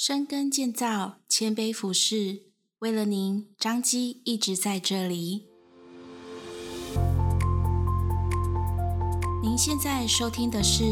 [0.00, 2.42] 深耕建造，谦卑服侍，
[2.78, 5.48] 为了您，张基一直在这里。
[9.42, 10.84] 您现在收听的是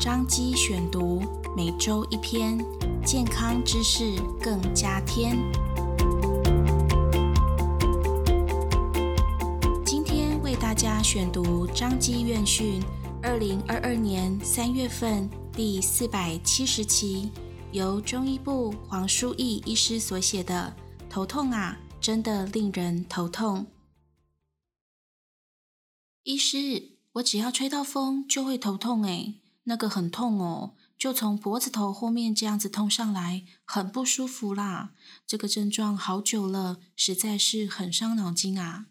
[0.00, 1.20] 张基选读，
[1.54, 2.58] 每周一篇
[3.04, 5.36] 健康知识，更加添。
[9.84, 12.82] 今天为大家选读张基院讯
[13.22, 17.30] 二零二二年三月份第四百七十期。
[17.76, 20.74] 由中医部黄书义医师所写的
[21.10, 23.66] 《头痛啊，真的令人头痛》。
[26.22, 29.34] 医师，我只要吹到风就会头痛，诶，
[29.64, 34.94] 那个很痛哦，就从脖子头后面这样子痛上来，很不舒服啦。
[35.26, 38.86] 这个症状好久了，实在是很伤脑筋啊。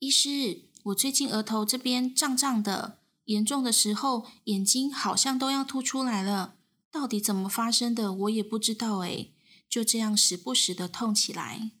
[0.00, 6.56] 医师，我最近额头这边胀胀的，严重的时候眼睛好像都要凸出来了。
[6.92, 9.34] 到底怎么发生的，我也不知道诶，
[9.68, 11.72] 就这样时不时的痛起来。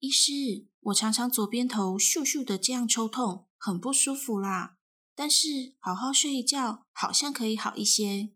[0.00, 4.76] 医师，我常常左边头咻咻的这样抽痛，很不舒服啦。
[5.14, 8.30] 但是好好睡一觉，好像可以好一些。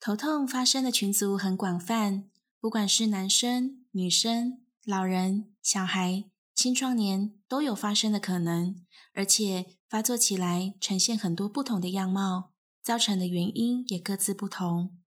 [0.00, 2.28] 头痛发生的群组很广泛，
[2.58, 14.98] 不管是男生、女生、老人、小孩、青壮年，都有发生的可能，而且发作起来呈现很多不同的样貌，造成的原因也各自不同。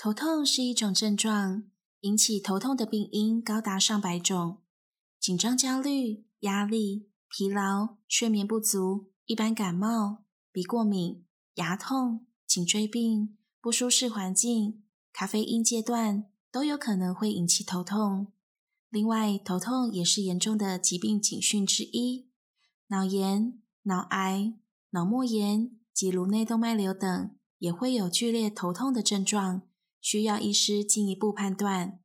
[0.00, 1.64] 头痛是一种症状，
[2.02, 4.58] 引起头痛的病因高达上百种。
[5.18, 18.28] 紧张、焦虑、压力、疲劳、睡眠不足、一般感冒、鼻过敏、牙痛、颈椎病、不舒适环境、咖啡因戒断，都有可能会引起头痛。
[18.90, 22.30] 另外，头痛也是严重的疾病警讯之一，
[22.86, 24.54] 脑炎、脑癌、
[24.90, 29.62] 脑膜炎及颅内动脉瘤等也会有剧烈头痛的症状。
[30.00, 32.00] 需要医师进一步判断，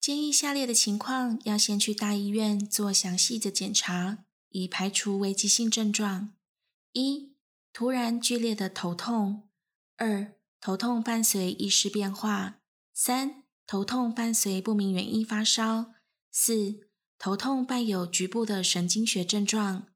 [0.00, 6.34] 建议下列的情况要先去大医院做详细的检查，以排除危急性症状：
[6.92, 7.32] 一、
[7.72, 9.48] 突然剧烈的头痛；
[9.96, 12.60] 二、头痛伴随意识变化；
[12.92, 15.94] 三、头痛伴随不明原因发烧；
[16.30, 19.86] 四、头痛伴有局部的神经学症状；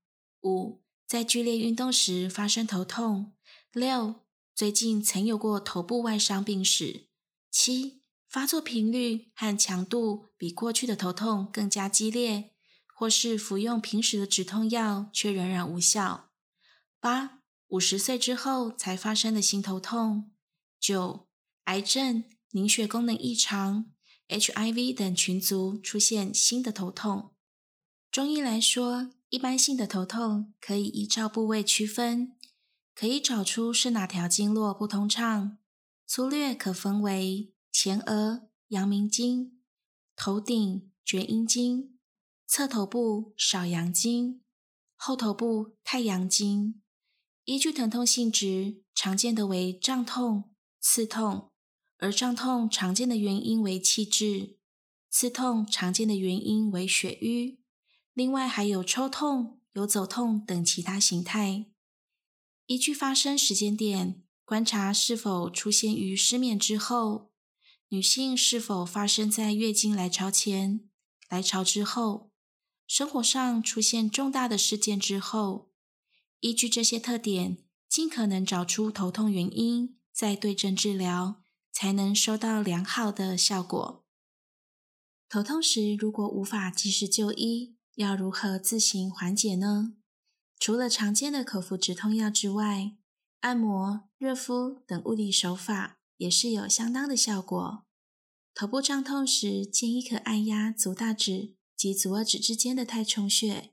[0.43, 3.33] 五、在剧烈运动时发生头痛；
[3.73, 4.17] 六、
[4.55, 7.10] 最近曾有过头部外伤病史。
[7.51, 12.53] 七、发作频率和强度比过去的头痛更加激烈，
[12.95, 16.31] 或是服用平时的止痛药却仍然无效。
[17.01, 20.31] 八、五十岁之后才发生的新头痛。
[20.79, 21.29] 九、
[21.65, 23.93] 癌症、凝血功能异常、
[24.29, 27.35] HIV 等群组出现新的头痛。
[28.11, 32.37] 中医来说，一般性的头痛可以依照部位区分，
[32.95, 35.59] 可以找出是哪条经络不通畅。
[36.13, 39.61] 粗略可分为前额阳明经、
[40.17, 42.01] 头顶厥阴经、
[42.49, 44.43] 侧头部少阳经、
[44.97, 46.83] 后头部太阳经。
[47.45, 50.51] 依据疼痛性质，常见的为胀痛、
[50.81, 51.53] 刺痛，
[51.99, 54.57] 而胀痛常见的原因为气滞，
[55.09, 57.61] 刺痛常见的原因为血瘀，
[58.15, 61.67] 另外还有抽痛、游走痛等其他形态。
[62.67, 64.25] 依据发生时间点。
[64.51, 67.31] 观察是否出现于失眠之后，
[67.91, 70.91] 女性是否发生在月经来潮前、
[71.29, 72.33] 来潮之后，
[72.85, 75.71] 生活上出现重大的事件之后，
[76.41, 84.05] 依据这些特点，尽可能找出头痛原因，再对症治疗，才能收到良好的效果。
[85.29, 89.95] 头痛时如果无法及时就医，要如何自行缓解呢？
[90.59, 92.97] 除了常见的口服止痛药之外，
[93.43, 97.87] 按摩、热敷等物理手法也是有相当的效果。
[98.53, 103.73] 头部胀痛时，建议可按压足大趾及足二趾之间的太冲穴，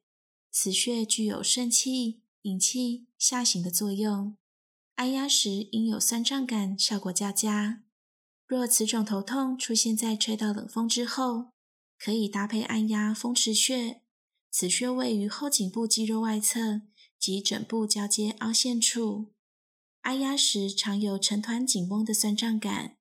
[0.50, 4.38] 此穴具有顺气、引气、下行的作用。
[4.96, 7.84] 按压时应有酸胀感，效果较佳。
[8.46, 11.48] 若此种头痛出现在吹到冷风之后，
[12.00, 14.02] 可以搭配按压风池穴，
[14.50, 16.84] 此穴位于后颈部肌肉外侧
[17.20, 19.34] 及枕部交接凹陷处。
[20.08, 22.96] 按压时常有成团紧绷的酸胀感，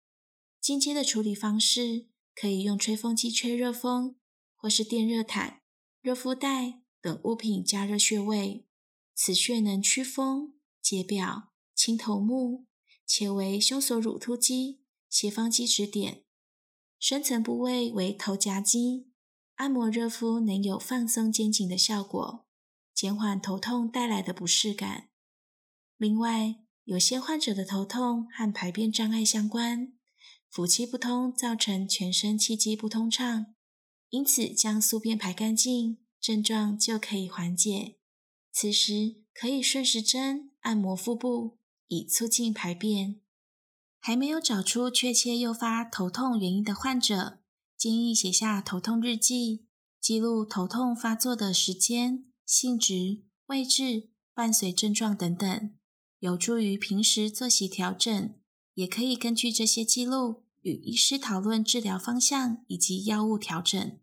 [0.61, 4.17] 进阶的处理方式可以用吹风机吹热风，
[4.57, 5.61] 或是电热毯、
[6.01, 8.67] 热敷袋等物品加热穴位。
[9.15, 12.67] 此穴能驱风、解表、清头目，
[13.07, 16.25] 且为胸锁乳突肌斜方肌质点，
[16.99, 19.13] 深层部位为头夹肌，
[19.55, 22.45] 按摩热敷能有放松肩颈的效果，
[22.93, 25.11] 减缓头痛带来的不适感。
[25.97, 26.57] 另外，
[26.87, 29.93] 有些患者的头痛和排便障碍相关，
[30.53, 33.47] 腑气不通，造成全身气机不通畅，
[34.11, 37.97] 因此将宿便排干净，症状就可以缓解。
[38.53, 43.21] 此时可以顺时针按摩腹部，以促进排便。
[43.99, 47.41] 还没有找出确切诱发头痛原因的患者，
[47.77, 49.67] 建议写下头痛日记，
[50.01, 55.75] 记录头痛发作的时间、性质、位置、伴随症状等等，
[56.19, 58.35] 有助于平时作息调整。
[58.75, 63.99] 也可以根据这些记录与医师讨论治疗方向以及药物调整。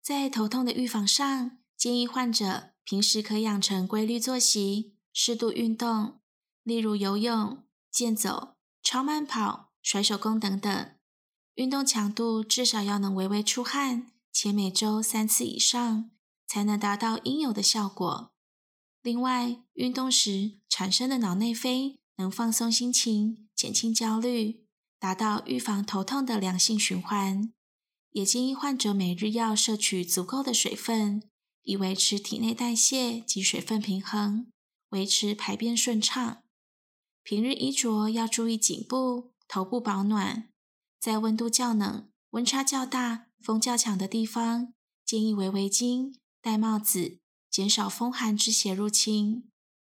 [0.00, 6.20] 在头痛的预防上，建议患者平时可养成规律作息，适度运动，
[6.62, 10.90] 例如游泳、健走、超慢跑、甩手功等等。
[11.56, 16.10] 运动强度至少要能微微出汗，且每周三次以上，
[16.46, 18.32] 才能达到应有的效果。
[19.06, 23.46] 另外，运动时产生的脑内啡能放松心情。
[23.54, 24.66] 减轻焦虑，
[24.98, 27.52] 达到预防头痛的良性循环。
[28.10, 31.22] 也建议患者每日要摄取足够的水分，
[31.62, 34.48] 以维持体内代谢及水分平衡，
[34.88, 36.42] 维持排便顺畅。
[37.22, 40.48] 平日衣着要注意颈部、头部保暖。
[40.98, 44.74] 在温度较冷、温差较大、风较强的地方，
[45.04, 46.12] 建议围围巾、
[46.42, 47.20] 戴帽子，
[47.56, 49.48] 减少风寒之邪入侵。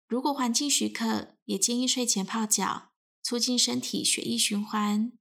[0.08, 2.88] 如果环境许可，也建议睡前泡脚。
[3.22, 5.12] 促进身体血液循环。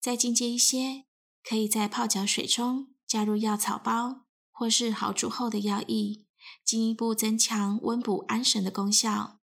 [0.00, 1.02] 再进阶一些，
[1.42, 4.20] 可以在泡脚水中加入药草包
[4.52, 6.22] 或是熬煮后的药液，
[6.64, 9.40] 进一步增强温补安神的功效。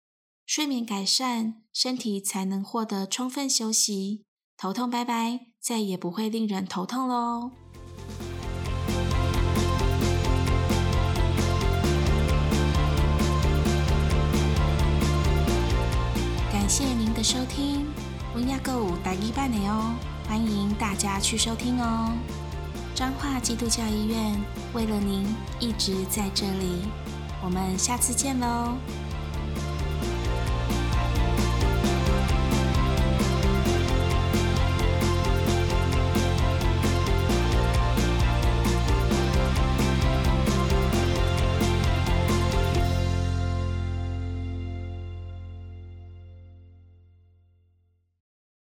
[0.47, 4.25] 睡眠改善，身体才能获得充分休息，
[4.57, 7.51] 头痛拜拜，再也不会令人头痛喽。
[16.71, 17.85] 谢您的收听。
[18.33, 19.93] 温亚购物待一半的哦，
[20.29, 22.13] 欢迎大家去收听哦。
[22.95, 24.41] 彰化基督教医院
[24.73, 25.27] 为了您
[25.59, 26.83] 一直在这里，
[27.43, 28.77] 我们下次见喽。